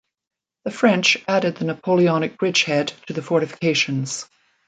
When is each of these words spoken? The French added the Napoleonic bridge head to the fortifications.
The 0.65 0.71
French 0.71 1.23
added 1.27 1.57
the 1.57 1.65
Napoleonic 1.65 2.39
bridge 2.39 2.63
head 2.63 2.91
to 3.05 3.13
the 3.13 3.21
fortifications. 3.21 4.27